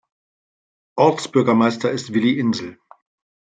[0.97, 2.79] Ortsbürgermeister ist Willi Insel.